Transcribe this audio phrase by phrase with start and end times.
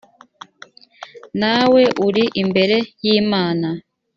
[1.41, 3.67] nawe uri imbere y imana